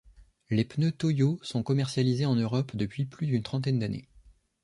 [0.49, 4.09] Les pneus Toyo sont commercialisés en Europe depuis plus d'une trentaine d'années.